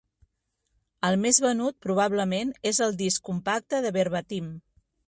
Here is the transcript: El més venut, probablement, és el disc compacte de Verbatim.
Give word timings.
El 1.09 1.17
més 1.25 1.39
venut, 1.47 1.77
probablement, 1.87 2.55
és 2.73 2.81
el 2.87 2.99
disc 3.05 3.25
compacte 3.31 3.85
de 3.89 3.95
Verbatim. 4.01 4.55